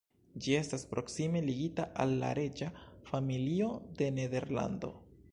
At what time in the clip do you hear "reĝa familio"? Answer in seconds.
2.39-3.67